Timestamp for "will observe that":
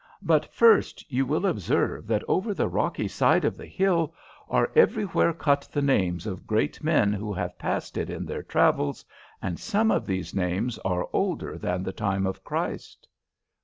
1.27-2.23